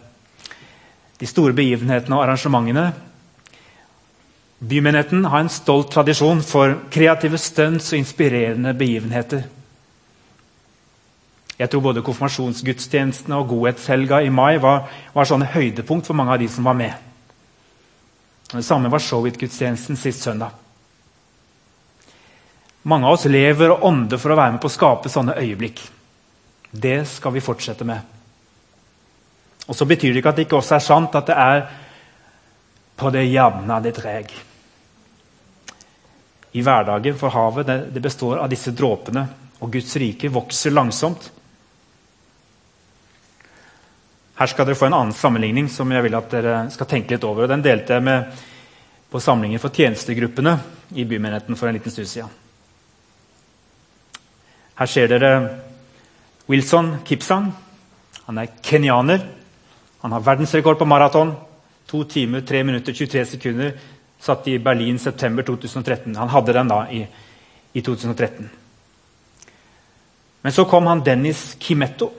De 1.19 1.27
store 1.27 1.57
begivenhetene 1.59 2.15
og 2.15 2.23
arrangementene. 2.23 2.87
Bymenigheten 4.63 5.27
har 5.27 5.43
en 5.43 5.51
stolt 5.51 5.91
tradisjon 5.91 6.39
for 6.47 6.79
kreative 6.95 7.43
stunts 7.43 7.91
og 7.91 7.99
inspirerende 7.99 8.79
begivenheter. 8.79 9.43
Jeg 11.59 11.71
tror 11.71 11.85
både 11.85 12.03
konfirmasjonsgudstjenestene 12.03 13.37
og 13.39 13.53
godhetshelga 13.53 14.21
i 14.27 14.33
mai 14.35 14.59
var, 14.63 14.89
var 15.15 15.29
sånne 15.29 15.53
høydepunkt 15.53 16.09
for 16.09 16.19
mange 16.19 16.35
av 16.35 16.41
de 16.43 16.49
som 16.51 16.67
var 16.67 16.75
med. 16.79 16.95
Det 18.51 18.65
samme 18.67 18.91
var 18.91 19.03
showit-gudstjenesten 19.03 19.99
sist 19.99 20.27
søndag. 20.27 20.51
Mange 22.83 23.07
av 23.07 23.17
oss 23.17 23.25
lever 23.31 23.73
og 23.73 23.87
ånder 23.87 24.21
for 24.21 24.35
å 24.35 24.39
være 24.39 24.57
med 24.57 24.63
på 24.63 24.69
å 24.69 24.75
skape 24.75 25.13
sånne 25.13 25.39
øyeblikk. 25.41 25.81
Det 26.71 26.99
skal 27.09 27.33
vi 27.37 27.43
fortsette 27.43 27.87
med. 27.87 28.11
Og 29.65 29.79
så 29.79 29.87
betyr 29.89 30.13
det 30.13 30.21
ikke 30.21 30.35
at 30.35 30.41
det 30.41 30.49
ikke 30.49 30.59
også 30.59 30.77
er 30.77 30.85
sant 30.85 31.15
at 31.17 31.31
det 31.31 31.37
er 31.39 31.63
på 32.99 33.11
det 33.15 33.25
jevne 33.31 33.79
det 33.83 33.95
dreg. 33.97 34.35
I 36.55 36.63
hverdagen 36.63 37.17
for 37.19 37.35
havet 37.35 37.67
det, 37.67 37.79
det 37.95 38.03
består 38.03 38.43
av 38.43 38.51
disse 38.53 38.75
dråpene, 38.77 39.25
og 39.63 39.73
Guds 39.73 39.97
rike 39.99 40.29
vokser 40.31 40.75
langsomt. 40.75 41.31
Her 44.35 44.51
skal 44.51 44.67
dere 44.67 44.79
få 44.79 44.89
en 44.89 44.97
annen 44.97 45.15
sammenligning 45.15 45.69
som 45.71 45.91
jeg 45.95 46.03
vil 46.07 46.17
at 46.19 46.33
dere 46.33 46.55
skal 46.75 46.89
tenke 46.91 47.15
litt 47.15 47.27
over. 47.27 47.45
og 47.45 47.53
Den 47.53 47.63
delte 47.63 47.95
jeg 47.95 48.03
med 48.03 48.41
på 49.11 49.21
samlinger 49.23 49.63
for 49.63 49.71
tjenestegruppene 49.71 50.57
i 50.99 51.05
bymenigheten 51.07 51.57
for 51.57 51.71
en 51.71 51.77
liten 51.77 51.95
stund 51.95 52.09
siden. 52.11 52.33
Her 54.75 54.91
ser 54.91 55.13
dere 55.13 55.31
Wilson 56.51 56.97
Kipsang. 57.07 57.53
Han 58.27 58.39
er 58.39 58.51
kenyaner. 58.63 59.23
Han 60.03 60.13
har 60.13 60.21
verdensrekord 60.27 60.79
på 60.79 60.89
maraton. 60.89 61.31
To 61.87 62.03
timer, 62.05 62.41
3 62.41 62.65
minutter, 62.65 62.93
23 62.93 63.25
sekunder. 63.37 63.73
Satt 64.19 64.49
i 64.49 64.59
Berlin 64.59 64.99
september 64.99 65.43
2013. 65.47 66.17
Han 66.17 66.29
hadde 66.29 66.53
den 66.53 66.69
da 66.69 66.81
i, 66.91 67.07
i 67.73 67.81
2013. 67.81 68.51
Men 70.43 70.53
så 70.53 70.65
kom 70.65 70.87
han 70.87 71.05
Dennis 71.05 71.55
Kimetto. 71.61 72.11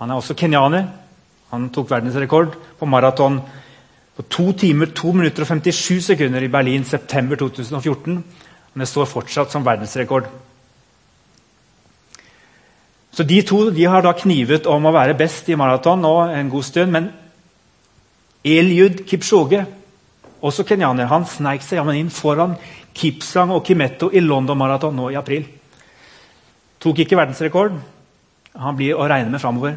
Han 0.00 0.10
er 0.10 0.18
også 0.18 0.34
kenyaner. 0.34 0.88
Han 1.50 1.68
tok 1.74 1.90
verdensrekord 1.90 2.54
på 2.78 2.88
maraton 2.88 3.40
på 4.16 4.22
2 4.22 4.52
timer, 4.64 4.92
2 4.96 5.12
minutter 5.12 5.44
og 5.44 5.48
57 5.48 6.12
sekunder 6.12 6.42
i 6.44 6.52
Berlin 6.52 6.84
september 6.84 7.36
2014. 7.36 8.24
Men 8.72 8.84
det 8.84 8.88
står 8.88 9.08
fortsatt 9.10 9.52
som 9.52 9.64
verdensrekord. 9.66 10.28
Så 13.12 13.26
De 13.26 13.42
to 13.42 13.70
de 13.70 13.84
har 13.84 14.02
da 14.02 14.12
knivet 14.14 14.66
om 14.70 14.86
å 14.86 14.94
være 14.94 15.18
best 15.18 15.48
i 15.50 15.58
maraton 15.58 16.00
nå 16.00 16.14
en 16.30 16.50
god 16.50 16.64
stund. 16.64 16.92
Men 16.94 17.10
Eliud 18.46 19.02
Kipchoge, 19.06 19.66
også 20.40 20.64
kenyaner, 20.64 21.10
han 21.10 21.26
sneik 21.28 21.60
seg 21.66 21.80
jammen 21.80 21.98
inn 21.98 22.14
foran 22.14 22.54
Kipsang 22.96 23.50
og 23.52 23.66
Kimetto 23.66 24.08
i 24.14 24.22
London 24.24 24.56
Maraton 24.56 24.96
nå 24.96 25.10
i 25.10 25.18
april. 25.18 25.44
Tok 26.80 27.02
ikke 27.02 27.18
verdensrekord. 27.18 27.76
Han 28.56 28.78
blir 28.78 28.96
å 28.96 29.08
regne 29.10 29.30
med 29.30 29.42
framover. 29.42 29.76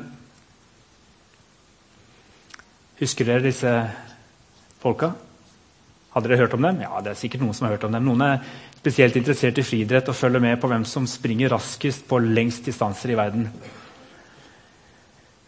Husker 3.03 3.27
dere 3.27 3.43
disse 3.43 3.69
folka? 4.79 5.11
Hadde 6.13 6.29
dere 6.29 6.43
hørt 6.45 6.53
om 6.55 6.63
dem? 6.63 6.83
Ja, 6.85 7.01
det 7.03 7.11
er 7.11 7.19
sikkert 7.19 7.41
Noen 7.43 7.55
som 7.57 7.67
har 7.67 7.75
hørt 7.75 7.83
om 7.87 7.95
dem. 7.95 8.05
Noen 8.05 8.21
er 8.23 8.43
spesielt 8.77 9.17
interessert 9.19 9.57
i 9.59 9.65
friidrett 9.65 10.11
og 10.11 10.15
følger 10.15 10.43
med 10.43 10.59
på 10.61 10.69
hvem 10.71 10.85
som 10.87 11.07
springer 11.09 11.51
raskest 11.51 12.05
på 12.07 12.19
lengst 12.23 12.69
distanser 12.69 13.11
i 13.11 13.17
verden. 13.17 13.47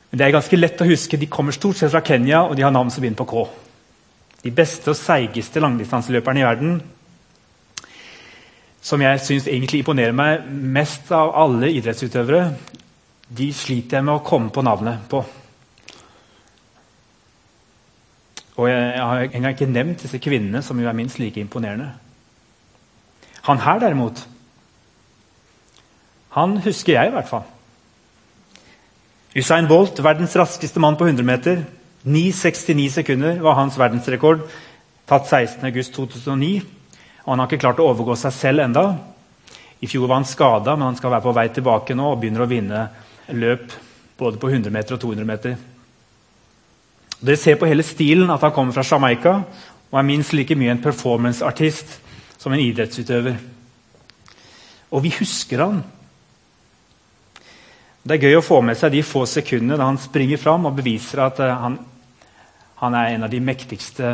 Men 0.09 0.19
det 0.19 0.25
er 0.25 0.35
ganske 0.35 0.59
lett 0.59 0.81
å 0.83 0.89
huske. 0.89 1.19
De 1.21 1.29
kommer 1.31 1.55
stort 1.55 1.79
sett 1.79 1.93
fra 1.93 2.03
Kenya, 2.03 2.43
og 2.47 2.57
de 2.57 2.65
har 2.65 2.73
navn 2.75 2.91
som 2.91 3.03
begynner 3.03 3.21
på 3.21 3.29
K. 3.29 3.45
De 4.43 4.53
beste 4.55 4.91
og 4.91 4.99
seigeste 4.99 5.63
langdistanseløperne 5.63 6.43
i 6.43 6.47
verden, 6.47 6.75
som 8.85 9.01
jeg 9.01 9.21
syns 9.25 9.47
egentlig 9.49 9.81
imponerer 9.81 10.13
meg 10.13 10.45
mest 10.51 11.09
av 11.15 11.31
alle 11.41 11.71
idrettsutøvere, 11.73 12.43
de 13.35 13.47
sliter 13.57 13.99
jeg 13.99 14.05
med 14.05 14.19
å 14.19 14.25
komme 14.25 14.53
på 14.53 14.63
navnet 14.65 15.07
på. 15.09 15.23
Og 18.55 18.69
jeg, 18.69 18.93
har 19.01 19.25
engang 19.25 19.53
ikke 19.53 19.71
nevnt 19.71 20.03
disse 20.05 20.19
kvinnene, 20.23 20.61
som 20.63 20.79
jo 20.79 20.87
er 20.87 20.95
minst 20.95 21.19
like 21.19 21.39
imponerende. 21.39 21.89
Han 23.45 23.59
her, 23.61 23.79
derimot, 23.79 24.27
han 26.35 26.57
husker 26.63 26.93
jeg 26.93 27.07
i 27.07 27.15
hvert 27.15 27.29
fall. 27.29 27.43
Usain 29.35 29.67
Bolt, 29.67 29.99
verdens 30.03 30.35
raskeste 30.35 30.79
mann 30.79 30.95
på 30.95 31.07
100 31.07 31.23
meter. 31.27 31.61
9,69 32.05 32.89
sekunder 32.99 33.39
var 33.43 33.57
hans 33.59 33.77
verdensrekord, 33.79 34.45
tatt 35.07 35.27
16.8.2009. 35.31 36.63
Og 37.25 37.31
han 37.31 37.41
har 37.41 37.49
ikke 37.49 37.61
klart 37.63 37.79
å 37.81 37.87
overgå 37.91 38.15
seg 38.19 38.35
selv 38.35 38.63
enda. 38.65 38.85
I 39.83 39.89
fjor 39.91 40.07
var 40.07 40.21
han 40.21 40.27
skada, 40.29 40.75
men 40.75 40.89
han 40.89 40.99
skal 40.99 41.11
være 41.11 41.25
på 41.25 41.35
vei 41.35 41.47
tilbake 41.55 41.97
nå 41.97 42.11
og 42.11 42.19
begynner 42.21 42.45
å 42.45 42.49
vinne 42.49 42.83
løp 43.35 43.73
både 44.19 44.39
på 44.39 44.51
100 44.51 44.71
meter 44.71 44.95
og 44.95 45.01
200 45.03 45.27
meter. 45.27 45.57
Dere 47.19 47.39
ser 47.39 47.55
på 47.59 47.67
hele 47.69 47.83
stilen 47.85 48.31
at 48.33 48.43
han 48.43 48.53
kommer 48.55 48.75
fra 48.75 48.83
Jamaica 48.85 49.37
og 49.91 49.99
er 49.99 50.07
minst 50.07 50.33
like 50.35 50.55
mye 50.57 50.73
en 50.73 50.83
performanceartist 50.83 51.99
som 52.37 52.53
en 52.53 52.61
idrettsutøver. 52.61 53.37
Og 54.91 55.03
vi 55.03 55.13
husker 55.17 55.63
han. 55.63 55.83
Det 58.05 58.17
er 58.17 58.27
gøy 58.27 58.37
å 58.37 58.45
få 58.45 58.59
med 58.61 58.77
seg 58.77 58.93
de 58.93 59.05
få 59.05 59.23
sekundene 59.29 59.79
da 59.79 59.87
han 59.87 59.97
springer 60.01 60.37
fram 60.41 60.67
og 60.67 60.75
beviser 60.77 61.23
at 61.23 61.39
eh, 61.41 61.55
han, 61.63 61.79
han 62.83 62.97
er 62.99 63.15
en 63.15 63.25
av 63.25 63.31
de 63.31 63.39
mektigste 63.41 64.11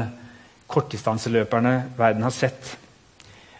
kortdistanseløperne 0.71 1.73
verden 1.97 2.23
har 2.23 2.31
sett. 2.35 2.77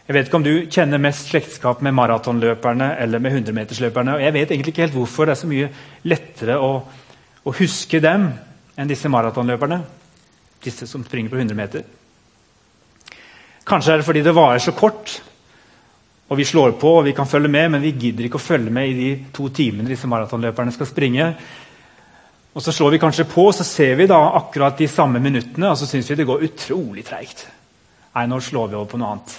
Jeg 0.08 0.16
vet 0.16 0.30
ikke 0.30 0.40
om 0.40 0.46
du 0.46 0.54
kjenner 0.72 1.02
mest 1.04 1.28
slektskap 1.32 1.82
med 1.84 1.96
maratonløperne 1.98 2.94
eller 3.00 3.20
med 3.20 3.36
100-metersløperne. 3.42 4.16
og 4.16 4.24
Jeg 4.24 4.34
vet 4.38 4.54
egentlig 4.54 4.74
ikke 4.74 4.86
helt 4.86 4.96
hvorfor 4.96 5.28
det 5.28 5.36
er 5.36 5.42
så 5.42 5.52
mye 5.52 5.70
lettere 6.08 6.58
å, 6.60 6.72
å 7.44 7.54
huske 7.58 8.00
dem 8.04 8.30
enn 8.76 8.90
disse 8.90 9.10
maratonløperne. 9.12 9.82
Disse 10.62 10.88
som 10.88 11.04
springer 11.06 11.32
på 11.34 11.40
100 11.42 11.58
meter. 11.58 11.84
Kanskje 13.68 13.94
er 13.94 14.02
det 14.02 14.08
fordi 14.08 14.24
det 14.26 14.34
varer 14.36 14.62
så 14.62 14.74
kort, 14.76 15.20
og 16.32 16.38
vi 16.40 16.46
slår 16.48 16.78
på 16.80 16.94
og 16.98 17.06
vi 17.06 17.14
kan 17.16 17.28
følge 17.28 17.52
med, 17.52 17.74
men 17.74 17.84
vi 17.84 17.92
gidder 17.92 18.28
ikke 18.28 18.40
å 18.40 18.44
følge 18.44 18.72
med 18.74 18.90
i 18.90 18.96
de 18.98 19.10
to 19.36 19.50
timene 19.54 19.92
disse 19.92 20.08
maratonløperne 20.10 20.72
skal 20.72 20.90
springe. 20.90 21.28
Og 22.54 22.64
Så 22.64 22.72
slår 22.72 22.92
vi 22.92 23.00
kanskje 23.00 23.28
på, 23.32 23.46
og 23.48 23.56
så 23.56 23.64
ser 23.64 23.96
vi 23.96 24.08
da 24.08 24.20
akkurat 24.36 24.78
de 24.78 24.88
samme 24.88 25.20
minuttene, 25.20 25.70
og 25.72 25.78
så 25.78 25.88
syns 25.88 26.10
vi 26.10 26.16
det 26.16 26.28
går 26.28 26.44
utrolig 26.44 27.06
treigt. 27.08 27.46
Nei, 28.16 28.26
nå 28.28 28.40
slår 28.44 28.68
vi 28.68 28.76
over 28.76 28.90
på 28.92 29.00
noe 29.00 29.12
annet. 29.14 29.36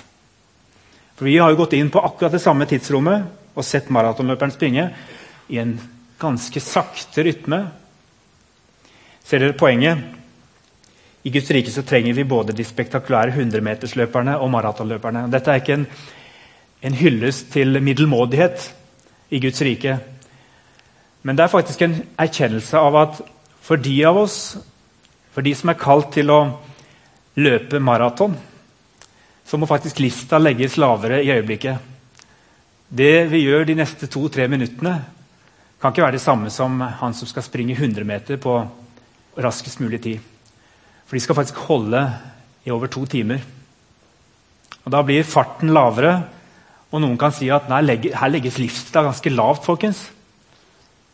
For 1.16 1.28
vi 1.28 1.36
har 1.38 1.50
jo 1.52 1.60
gått 1.60 1.76
inn 1.76 1.90
på 1.92 2.00
akkurat 2.00 2.32
det 2.32 2.40
samme 2.40 2.66
tidsrommet 2.68 3.52
og 3.52 3.64
sett 3.64 3.92
maratonløperen 3.92 4.54
springe 4.54 4.86
i 5.52 5.58
en 5.60 5.74
ganske 6.20 6.60
sakte 6.60 7.24
rytme 7.26 7.60
Ser 9.24 9.42
dere 9.42 9.56
poenget? 9.58 9.98
I 11.22 11.30
Guds 11.30 11.50
rike 11.54 11.70
så 11.70 11.84
trenger 11.86 12.16
vi 12.16 12.24
både 12.26 12.54
de 12.56 12.64
spektakulære 12.66 13.36
100-metersløperne 13.36 14.34
og 14.42 14.50
maratonløperne. 14.50 15.28
Dette 15.30 15.52
er 15.52 15.60
ikke 15.62 15.76
en, 15.78 15.86
en 16.82 16.98
hyllest 16.98 17.52
til 17.54 17.78
middelmådighet 17.82 18.66
i 19.30 19.40
Guds 19.40 19.62
rike. 19.62 19.98
Men 21.22 21.38
det 21.38 21.44
er 21.44 21.54
faktisk 21.54 21.82
en 21.86 22.00
erkjennelse 22.18 22.78
av 22.78 22.98
at 22.98 23.22
for 23.62 23.78
de 23.78 23.94
av 24.04 24.18
oss, 24.18 24.56
for 25.30 25.46
de 25.46 25.54
som 25.54 25.70
er 25.70 25.78
kalt 25.78 26.10
til 26.16 26.32
å 26.34 26.40
løpe 27.38 27.78
maraton, 27.78 28.34
så 29.46 29.58
må 29.58 29.68
faktisk 29.70 30.02
lista 30.02 30.40
legges 30.42 30.74
lavere 30.80 31.22
i 31.22 31.30
øyeblikket. 31.30 31.78
Det 32.88 33.30
vi 33.30 33.44
gjør 33.46 33.64
de 33.68 33.78
neste 33.78 34.10
to-tre 34.10 34.48
minuttene, 34.50 34.98
kan 35.80 35.94
ikke 35.94 36.02
være 36.02 36.18
det 36.18 36.24
samme 36.26 36.50
som 36.50 36.80
han 36.80 37.14
som 37.14 37.30
skal 37.30 37.46
springe 37.46 37.78
100 37.78 38.04
meter 38.06 38.38
på 38.42 38.58
raskest 39.36 39.80
mulig 39.80 40.02
tid. 40.02 40.20
For 41.06 41.16
de 41.16 41.22
skal 41.24 41.36
faktisk 41.38 41.60
holde 41.68 42.02
i 42.64 42.70
over 42.70 42.86
to 42.86 43.04
timer. 43.06 43.42
Og 44.84 44.92
Da 44.92 45.02
blir 45.02 45.22
farten 45.24 45.72
lavere, 45.72 46.22
og 46.92 47.00
noen 47.00 47.18
kan 47.18 47.32
si 47.32 47.48
at 47.50 47.68
nei, 47.68 47.82
her 48.12 48.28
legges 48.28 48.58
livstida 48.58 49.02
ganske 49.02 49.30
lavt. 49.30 49.64
folkens. 49.64 50.10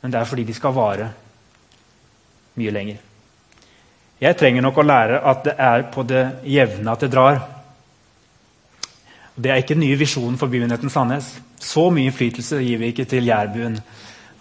Men 0.03 0.11
det 0.11 0.21
er 0.21 0.25
fordi 0.25 0.45
de 0.45 0.55
skal 0.55 0.75
vare 0.75 1.11
mye 2.55 2.71
lenger. 2.71 2.97
Jeg 4.21 4.37
trenger 4.37 4.63
nok 4.63 4.79
å 4.79 4.83
lære 4.87 5.21
at 5.31 5.45
det 5.45 5.55
er 5.59 5.83
på 5.95 6.03
det 6.03 6.25
jevne 6.45 6.91
at 6.91 7.01
det 7.01 7.11
drar. 7.13 7.39
Det 9.39 9.51
er 9.51 9.61
ikke 9.63 9.77
den 9.77 9.85
nye 9.87 9.99
visjonen 9.99 10.39
for 10.39 10.51
bymenigheten 10.51 10.91
Sandnes. 10.91 11.37
Så 11.61 11.91
mye 11.91 12.11
innflytelse 12.11 12.59
gir 12.63 12.79
vi 12.79 12.91
ikke 12.91 13.07
til 13.07 13.27
jærbuen. 13.27 13.79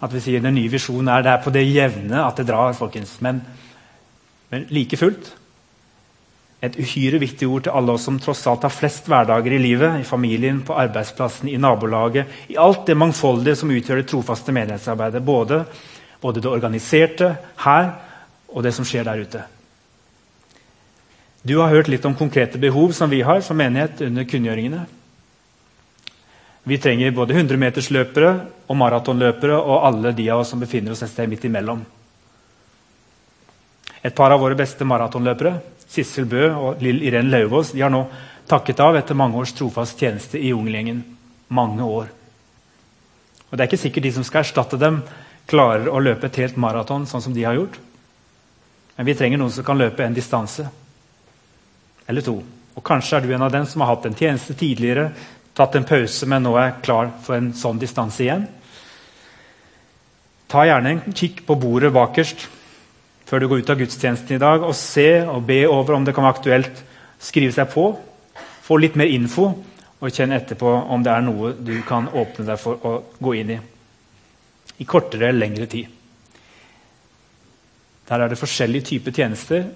At 0.02 0.14
vi 0.14 0.22
sier 0.22 0.42
den 0.42 0.54
nye 0.54 0.70
visjonen 0.70 1.08
er 1.08 1.22
det 1.22 1.32
er 1.32 1.44
på 1.44 1.50
det 1.54 1.62
jevne 1.66 2.24
at 2.24 2.36
det 2.36 2.48
drar. 2.48 2.72
folkens. 2.72 3.20
Men 3.20 3.42
men 4.52 4.66
like 4.72 4.96
fullt 4.96 5.32
et 6.58 6.74
uhyre 6.74 7.20
viktig 7.22 7.46
ord 7.46 7.66
til 7.66 7.74
alle 7.78 7.94
oss 7.94 8.04
som 8.08 8.16
tross 8.18 8.40
alt 8.50 8.64
har 8.66 8.74
flest 8.74 9.06
hverdager 9.06 9.54
i 9.54 9.60
livet. 9.62 10.00
I 10.00 10.06
familien, 10.06 10.64
på 10.66 10.74
arbeidsplassen, 10.74 11.48
i 11.48 11.58
nabolaget. 11.60 12.26
I 12.50 12.56
alt 12.58 12.86
det 12.86 12.96
mangfoldige 12.98 13.60
som 13.60 13.70
utgjør 13.70 14.00
det 14.00 14.08
trofaste 14.10 14.54
menighetsarbeidet. 14.56 15.22
Både, 15.22 15.62
både 16.20 16.42
det 16.42 16.50
organiserte 16.50 17.30
her 17.62 17.92
og 18.48 18.66
det 18.66 18.72
som 18.74 18.86
skjer 18.88 19.06
der 19.06 19.22
ute. 19.22 19.44
Du 21.46 21.60
har 21.60 21.70
hørt 21.70 21.88
litt 21.88 22.04
om 22.04 22.16
konkrete 22.18 22.58
behov 22.58 22.90
som 22.92 23.10
vi 23.10 23.22
har 23.22 23.38
som 23.46 23.56
menighet 23.56 24.02
under 24.08 24.26
kunngjøringene. 24.26 24.80
Vi 26.68 26.80
trenger 26.82 27.14
både 27.14 27.38
100-metersløpere 27.38 28.32
og 28.66 28.76
maratonløpere 28.76 29.60
og 29.62 29.86
alle 29.86 30.12
de 30.12 30.26
av 30.28 30.42
oss 30.42 30.50
som 30.52 30.60
befinner 30.60 30.92
oss 30.92 31.06
et 31.06 31.14
sted 31.14 31.30
midt 31.30 31.46
imellom. 31.46 31.86
Et 34.02 34.14
par 34.14 34.30
av 34.30 34.40
våre 34.40 34.56
beste 34.58 34.86
maratonløpere, 34.86 35.58
Sissel 35.88 36.28
Bø 36.28 36.50
og 36.52 36.82
Lill 36.84 37.00
Irén 37.02 37.30
Lauvås, 37.32 37.72
de 37.72 37.82
har 37.82 37.90
nå 37.90 38.04
takket 38.48 38.80
av 38.80 38.96
etter 38.96 39.16
mange 39.18 39.38
års 39.40 39.54
trofast 39.56 39.98
tjeneste 39.98 40.38
i 40.38 40.52
Jungelgjengen. 40.52 41.00
Mange 41.48 41.84
år. 41.84 42.10
Og 43.48 43.56
Det 43.56 43.62
er 43.62 43.70
ikke 43.70 43.80
sikkert 43.80 44.04
de 44.04 44.12
som 44.12 44.24
skal 44.24 44.44
erstatte 44.44 44.78
dem, 44.78 45.02
klarer 45.48 45.88
å 45.88 46.00
løpe 46.00 46.28
et 46.28 46.36
helt 46.42 46.56
maraton 46.60 47.06
sånn 47.08 47.24
som 47.24 47.34
de 47.34 47.46
har 47.46 47.56
gjort. 47.56 47.78
Men 48.96 49.06
vi 49.06 49.14
trenger 49.16 49.40
noen 49.40 49.52
som 49.54 49.64
kan 49.64 49.78
løpe 49.78 50.04
en 50.04 50.14
distanse. 50.14 50.68
Eller 52.08 52.24
to. 52.24 52.36
Og 52.76 52.84
Kanskje 52.84 53.16
er 53.16 53.24
du 53.24 53.32
en 53.32 53.42
av 53.42 53.52
dem 53.52 53.64
som 53.66 53.80
har 53.80 53.94
hatt 53.94 54.06
en 54.06 54.14
tjeneste 54.14 54.54
tidligere, 54.54 55.10
tatt 55.56 55.74
en 55.74 55.88
pause, 55.88 56.26
men 56.26 56.44
nå 56.44 56.52
er 56.60 56.76
klar 56.84 57.10
for 57.24 57.38
en 57.38 57.50
sånn 57.56 57.80
distanse 57.80 58.22
igjen. 58.22 58.44
Ta 60.48 60.62
gjerne 60.68 60.92
en 60.92 61.16
kikk 61.16 61.42
på 61.48 61.56
bordet 61.58 61.90
bakerst 61.92 62.46
før 63.28 63.42
du 63.42 63.48
går 63.48 63.60
ut 63.60 63.70
av 63.70 63.76
gudstjenesten 63.76 64.38
i 64.38 64.40
dag, 64.40 64.62
og 64.64 64.76
se 64.76 65.20
og 65.28 65.44
be 65.48 65.60
over 65.68 65.98
om 65.98 66.04
det 66.06 66.14
kan 66.16 66.24
være 66.24 66.38
aktuelt. 66.38 66.84
Skrive 67.20 67.52
seg 67.52 67.68
på, 67.72 67.90
få 68.64 68.78
litt 68.80 68.96
mer 68.96 69.10
info, 69.12 69.50
og 69.98 70.14
kjenne 70.14 70.38
etterpå 70.38 70.70
om 70.94 71.02
det 71.04 71.12
er 71.12 71.24
noe 71.26 71.52
du 71.58 71.74
kan 71.84 72.08
åpne 72.08 72.46
deg 72.48 72.60
for 72.62 72.86
å 72.86 72.94
gå 73.18 73.34
inn 73.40 73.52
i. 73.52 73.58
I 74.78 74.86
kortere 74.88 75.28
eller 75.28 75.42
lengre 75.42 75.66
tid. 75.68 75.90
Der 78.08 78.24
er 78.24 78.30
det 78.30 78.40
forskjellige 78.40 78.94
typer 78.94 79.12
tjenester 79.12 79.66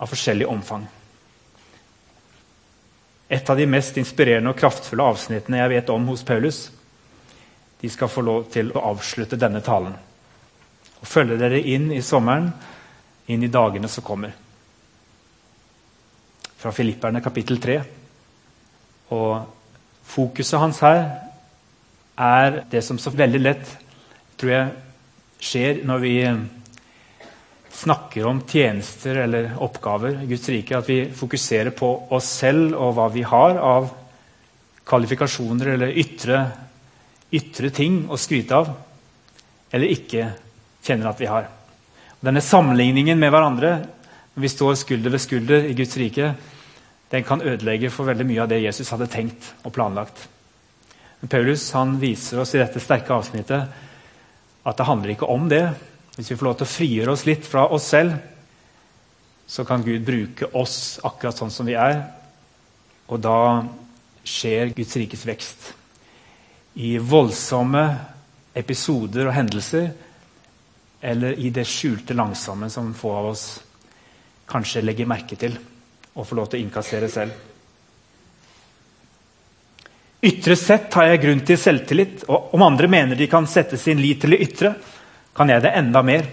av 0.00 0.08
forskjellig 0.08 0.48
omfang. 0.48 0.86
Et 3.28 3.50
av 3.50 3.58
de 3.58 3.66
mest 3.68 3.98
inspirerende 3.98 4.54
og 4.54 4.60
kraftfulle 4.60 5.04
avsnittene 5.12 5.60
jeg 5.60 5.74
vet 5.74 5.92
om 5.92 6.08
hos 6.08 6.24
Paulus, 6.24 6.68
de 7.82 7.90
skal 7.92 8.08
få 8.08 8.22
lov 8.24 8.46
til 8.54 8.70
å 8.72 8.86
avslutte 8.94 9.36
denne 9.36 9.60
talen 9.66 9.98
og 11.06 11.12
følge 11.12 11.38
dere 11.38 11.62
inn 11.62 11.92
i 11.94 12.02
sommeren, 12.02 12.48
inn 13.30 13.44
i 13.46 13.50
dagene 13.52 13.88
som 13.90 14.04
kommer. 14.04 14.32
Fra 16.58 16.72
Filipperne 16.74 17.22
kapittel 17.22 17.60
3. 17.62 17.76
Og 19.14 19.30
fokuset 20.06 20.58
hans 20.58 20.80
her 20.82 21.04
er 22.16 22.62
det 22.70 22.82
som 22.82 22.98
så 22.98 23.12
veldig 23.14 23.40
lett 23.42 23.70
tror 24.36 24.50
jeg 24.50 25.46
skjer 25.46 25.82
når 25.86 26.02
vi 26.02 26.14
snakker 27.76 28.26
om 28.26 28.40
tjenester 28.48 29.20
eller 29.26 29.52
oppgaver 29.62 30.24
i 30.24 30.28
Guds 30.30 30.48
rike, 30.48 30.78
at 30.78 30.88
vi 30.88 30.98
fokuserer 31.14 31.70
på 31.76 31.90
oss 32.16 32.32
selv 32.40 32.74
og 32.74 32.96
hva 32.96 33.06
vi 33.12 33.22
har 33.26 33.60
av 33.60 33.90
kvalifikasjoner 34.86 35.74
eller 35.74 35.94
ytre, 36.02 36.40
ytre 37.36 37.70
ting 37.74 38.06
å 38.08 38.18
skryte 38.18 38.58
av, 38.58 38.72
eller 39.70 39.92
ikke 39.92 40.30
kjenner 40.86 41.10
at 41.10 41.20
vi 41.20 41.28
har. 41.30 41.48
Denne 42.24 42.42
sammenligningen 42.42 43.18
med 43.20 43.32
hverandre 43.34 43.72
når 44.36 44.44
vi 44.44 44.52
står 44.52 44.74
skulder 44.76 45.12
ved 45.14 45.22
skulder 45.22 45.64
i 45.64 45.74
Guds 45.76 45.96
rike, 45.96 46.30
den 47.10 47.24
kan 47.24 47.40
ødelegge 47.40 47.88
for 47.92 48.08
veldig 48.08 48.26
mye 48.28 48.42
av 48.42 48.50
det 48.50 48.58
Jesus 48.64 48.90
hadde 48.92 49.08
tenkt 49.08 49.52
og 49.64 49.72
planlagt. 49.72 50.18
Men 51.20 51.30
Paulus 51.32 51.70
han 51.72 51.94
viser 52.02 52.42
oss 52.42 52.54
i 52.54 52.60
dette 52.60 52.82
sterke 52.82 53.14
avsnittet 53.16 53.84
at 54.66 54.76
det 54.76 54.88
handler 54.88 55.14
ikke 55.14 55.28
om 55.30 55.46
det. 55.48 55.62
Hvis 56.16 56.32
vi 56.32 56.36
får 56.36 56.48
lov 56.48 56.58
til 56.58 56.66
å 56.66 56.74
frigjøre 56.74 57.14
oss 57.14 57.24
litt 57.28 57.48
fra 57.48 57.64
oss 57.72 57.88
selv, 57.94 58.18
så 59.46 59.64
kan 59.64 59.84
Gud 59.86 60.04
bruke 60.04 60.50
oss 60.58 60.98
akkurat 61.06 61.38
sånn 61.38 61.54
som 61.54 61.68
vi 61.68 61.76
er. 61.78 62.02
Og 63.06 63.22
da 63.22 63.62
skjer 64.26 64.74
Guds 64.74 64.96
rikes 64.98 65.22
vekst. 65.28 65.70
I 66.82 66.96
voldsomme 66.98 67.86
episoder 68.56 69.30
og 69.30 69.36
hendelser 69.36 69.92
eller 71.06 71.38
i 71.38 71.50
det 71.54 71.64
skjulte 71.68 72.14
langsomme 72.18 72.70
som 72.70 72.94
få 72.94 73.12
av 73.14 73.26
oss 73.30 73.44
kanskje 74.50 74.82
legger 74.82 75.06
merke 75.06 75.38
til 75.38 75.54
og 76.16 76.26
får 76.26 76.38
lov 76.38 76.48
til 76.50 76.58
å 76.58 76.64
innkassere 76.64 77.10
selv. 77.12 77.36
Ytre 80.26 80.56
sett 80.58 80.94
har 80.96 81.10
jeg 81.10 81.20
grunn 81.22 81.42
til 81.46 81.58
selvtillit, 81.60 82.24
og 82.26 82.54
om 82.56 82.64
andre 82.66 82.88
mener 82.90 83.18
de 83.18 83.28
kan 83.30 83.46
sette 83.46 83.78
sin 83.78 84.00
lit 84.02 84.22
til 84.24 84.34
det 84.34 84.40
ytre, 84.48 84.72
kan 85.36 85.52
jeg 85.52 85.62
det 85.62 85.74
enda 85.76 86.02
mer. 86.02 86.26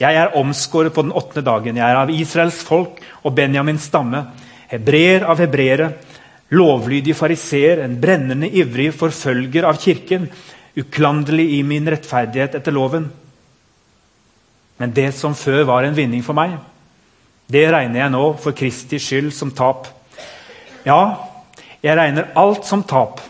Jeg 0.00 0.18
er 0.18 0.34
omskåret 0.40 0.94
på 0.96 1.04
den 1.04 1.14
åttende 1.14 1.44
dagen. 1.46 1.78
Jeg 1.78 1.86
er 1.86 2.00
av 2.00 2.10
Israels 2.10 2.58
folk 2.66 2.98
og 3.22 3.36
Benjamins 3.36 3.86
stamme. 3.86 4.24
Hebreer 4.72 5.28
av 5.28 5.38
hebreere, 5.44 5.92
lovlydig 6.56 7.14
fariseer, 7.16 7.84
en 7.84 8.00
brennende 8.00 8.48
ivrig 8.48 8.90
forfølger 8.96 9.68
av 9.68 9.78
kirken, 9.82 10.26
uklanderlig 10.76 11.46
i 11.58 11.62
min 11.66 11.88
rettferdighet 11.88 12.58
etter 12.58 12.74
loven. 12.74 13.08
Men 14.76 14.92
det 14.96 15.10
som 15.16 15.34
før 15.36 15.64
var 15.68 15.86
en 15.86 15.96
vinning 15.96 16.24
for 16.24 16.36
meg, 16.36 16.58
det 17.48 17.64
regner 17.72 18.02
jeg 18.02 18.12
nå 18.12 18.24
for 18.42 18.56
Kristi 18.56 18.98
skyld 19.00 19.30
som 19.34 19.52
tap. 19.56 19.86
Ja, 20.86 21.00
jeg 21.82 21.96
regner 21.96 22.32
alt 22.38 22.66
som 22.66 22.82
tap, 22.86 23.22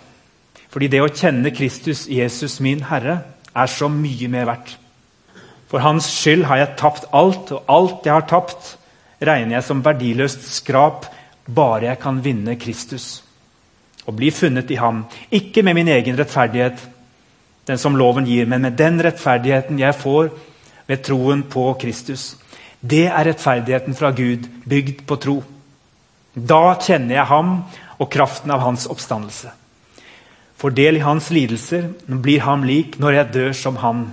fordi 0.72 0.88
det 0.92 1.02
å 1.04 1.12
kjenne 1.12 1.52
Kristus, 1.54 2.06
Jesus 2.08 2.58
min 2.64 2.82
Herre, 2.88 3.20
er 3.56 3.70
så 3.70 3.88
mye 3.92 4.28
mer 4.32 4.48
verdt. 4.48 4.74
For 5.70 5.82
hans 5.82 6.08
skyld 6.08 6.46
har 6.48 6.60
jeg 6.60 6.74
tapt 6.80 7.06
alt, 7.16 7.52
og 7.52 7.70
alt 7.72 8.06
jeg 8.06 8.14
har 8.14 8.26
tapt, 8.28 8.74
regner 9.20 9.58
jeg 9.58 9.66
som 9.66 9.84
verdiløst 9.84 10.44
skrap, 10.58 11.06
bare 11.46 11.90
jeg 11.90 12.02
kan 12.02 12.18
vinne 12.24 12.56
Kristus 12.58 13.22
og 14.06 14.14
bli 14.18 14.30
funnet 14.30 14.70
i 14.70 14.78
ham. 14.78 15.04
Ikke 15.34 15.64
med 15.66 15.74
min 15.74 15.88
egen 15.90 16.18
rettferdighet, 16.18 16.78
den 17.66 17.78
som 17.78 17.96
loven 17.98 18.26
gir, 18.26 18.46
men 18.46 18.62
med 18.62 18.78
den 18.78 19.00
rettferdigheten 19.02 19.80
jeg 19.82 19.98
får 19.98 20.30
ved 20.86 21.02
troen 21.02 21.42
på 21.50 21.72
Kristus. 21.82 22.36
Det 22.80 23.06
er 23.08 23.26
rettferdigheten 23.26 23.96
fra 23.98 24.12
Gud, 24.14 24.46
bygd 24.64 25.02
på 25.06 25.18
tro. 25.18 25.36
Da 26.36 26.76
kjenner 26.78 27.16
jeg 27.16 27.30
ham 27.30 27.56
og 27.96 28.10
kraften 28.12 28.52
av 28.54 28.62
hans 28.62 28.86
oppstandelse. 28.92 29.50
For 30.56 30.72
del 30.72 31.00
i 31.00 31.04
hans 31.04 31.30
lidelser, 31.34 31.90
blir 32.06 32.44
ham 32.46 32.64
lik 32.64 33.00
når 33.02 33.18
jeg 33.18 33.32
dør 33.34 33.56
som 33.56 33.80
han. 33.82 34.06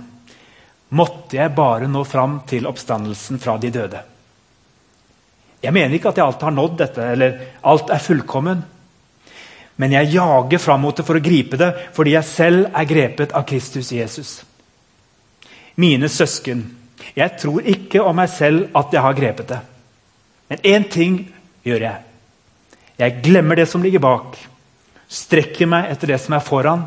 Måtte 0.94 1.38
jeg 1.38 1.54
bare 1.56 1.88
nå 1.88 2.02
fram 2.08 2.40
til 2.48 2.66
oppstandelsen 2.68 3.40
fra 3.40 3.56
de 3.60 3.70
døde. 3.72 4.02
Jeg 5.64 5.72
mener 5.72 5.96
ikke 5.96 6.10
at 6.10 6.18
jeg 6.20 6.26
alt 6.26 6.42
har 6.44 6.52
nådd 6.52 6.76
dette, 6.82 7.06
eller 7.14 7.38
alt 7.64 7.92
er 7.92 8.02
fullkommen. 8.02 8.64
Men 9.76 9.92
jeg 9.96 10.14
jager 10.14 10.58
fram 10.62 10.84
mot 10.86 10.96
det 10.96 11.06
for 11.06 11.18
å 11.18 11.22
gripe 11.22 11.58
det, 11.58 11.70
fordi 11.96 12.14
jeg 12.14 12.28
selv 12.28 12.66
er 12.70 12.88
grepet 12.88 13.34
av 13.34 13.46
Kristus 13.48 13.90
Jesus. 13.92 14.36
Mine 15.74 16.08
søsken, 16.08 16.62
jeg 17.14 17.38
tror 17.40 17.66
ikke 17.66 18.02
om 18.02 18.14
meg 18.16 18.30
selv 18.30 18.68
at 18.78 18.94
jeg 18.94 19.02
har 19.02 19.16
grepet 19.18 19.50
det. 19.50 19.60
Men 20.50 20.62
én 20.62 20.86
ting 20.90 21.16
gjør 21.66 21.88
jeg. 21.88 22.02
Jeg 22.98 23.22
glemmer 23.24 23.58
det 23.58 23.66
som 23.66 23.82
ligger 23.82 24.02
bak, 24.04 24.36
strekker 25.10 25.66
meg 25.66 25.90
etter 25.90 26.14
det 26.14 26.20
som 26.22 26.36
er 26.36 26.46
foran, 26.46 26.86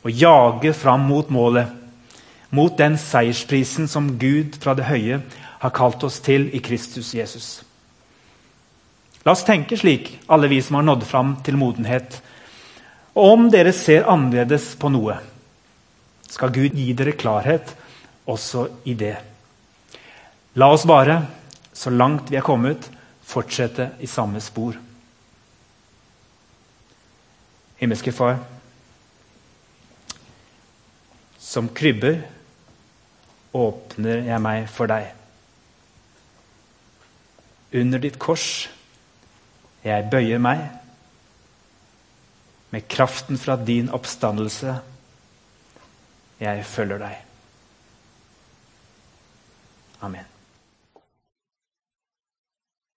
og 0.00 0.14
jager 0.14 0.72
fram 0.76 1.04
mot 1.10 1.28
målet. 1.34 1.68
Mot 2.54 2.72
den 2.78 2.94
seiersprisen 2.96 3.88
som 3.90 4.14
Gud 4.20 4.56
fra 4.62 4.72
det 4.78 4.86
høye 4.88 5.20
har 5.60 5.76
kalt 5.76 6.04
oss 6.06 6.20
til 6.24 6.46
i 6.54 6.62
Kristus 6.64 7.12
Jesus. 7.12 7.65
La 9.26 9.32
oss 9.34 9.42
tenke 9.42 9.74
slik, 9.74 10.12
alle 10.30 10.46
vi 10.46 10.60
som 10.62 10.78
har 10.78 10.84
nådd 10.86 11.02
fram 11.02 11.32
til 11.42 11.56
modenhet. 11.58 12.20
Og 13.18 13.32
om 13.32 13.48
dere 13.50 13.72
ser 13.74 14.06
annerledes 14.06 14.76
på 14.78 14.86
noe, 14.94 15.16
skal 16.30 16.52
Gud 16.54 16.76
gi 16.78 16.92
dere 16.94 17.16
klarhet 17.18 17.72
også 18.30 18.68
i 18.86 18.94
det. 18.94 19.16
La 20.54 20.68
oss 20.70 20.86
bare, 20.86 21.16
så 21.74 21.90
langt 21.90 22.30
vi 22.30 22.38
er 22.38 22.46
kommet, 22.46 22.86
fortsette 23.26 23.88
i 23.98 24.06
samme 24.06 24.38
spor. 24.40 24.78
Himmelske 27.82 28.14
Far, 28.14 28.38
som 31.42 31.66
krybber 31.74 32.22
åpner 33.56 34.22
jeg 34.30 34.40
meg 34.46 34.70
for 34.70 34.86
deg. 34.90 35.10
Under 37.74 38.00
ditt 38.06 38.22
kors 38.22 38.68
jeg 39.86 40.08
bøyer 40.10 40.42
meg 40.42 40.64
med 42.74 42.88
kraften 42.90 43.38
fra 43.38 43.54
din 43.56 43.88
oppstandelse. 43.94 44.78
Jeg 46.42 46.64
følger 46.66 46.98
deg. 47.00 47.20
Amen. 50.04 50.35